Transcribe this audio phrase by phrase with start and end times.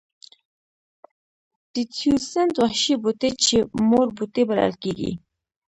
[1.73, 3.57] د تیوسینټ وحشي بوټی چې
[3.89, 5.11] مور بوټی بلل کېږي.